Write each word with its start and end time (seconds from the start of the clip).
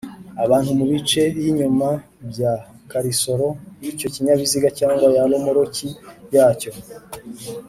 Abantu 0.43 0.69
mu 0.77 0.85
bice 0.91 1.21
y 1.41 1.45
inyuma 1.51 1.89
bya 2.29 2.53
karisoro 2.91 3.47
y 3.83 3.85
icyo 3.91 4.07
kinyabiziga 4.13 4.67
cyangwa 4.79 5.05
ya 5.15 5.23
romoruki 5.31 5.87
yacyo 6.35 6.71